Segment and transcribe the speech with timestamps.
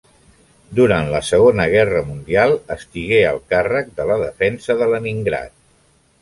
[0.77, 5.55] Durant la Segona Guerra Mundial, estigué al càrrec de la defensa de Leningrad.